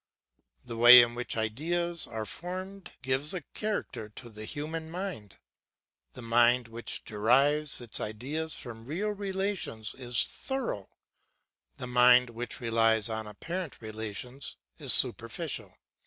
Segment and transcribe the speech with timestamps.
[0.65, 5.37] The way in which ideas are formed gives a character to the human mind.
[6.13, 10.89] The mind which derives its ideas from real relations is thorough;
[11.77, 15.71] the mind which relies on apparent relations is superficial.